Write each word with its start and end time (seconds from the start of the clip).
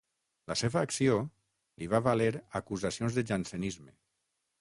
La 0.51 0.55
seva 0.59 0.81
acció 0.87 1.17
li 1.81 1.89
va 1.91 2.01
valer 2.07 2.31
acusacions 2.61 3.19
de 3.19 3.25
jansenisme. 3.33 3.95